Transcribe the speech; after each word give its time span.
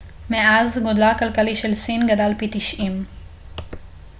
מאז 0.29 0.77
גודלה 0.83 1.11
הכלכלי 1.11 1.55
של 1.55 1.75
סין 1.75 2.07
גדל 2.07 2.31
פי 2.39 2.47
90 2.53 3.05